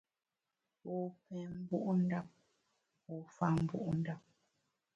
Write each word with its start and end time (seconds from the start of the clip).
Wu 0.85 0.99
pem 1.27 1.51
mbu’ 1.61 1.79
ndap, 2.01 2.27
wu 3.07 3.17
fa 3.35 3.47
mbu’ 3.61 3.77
ndap. 3.99 4.21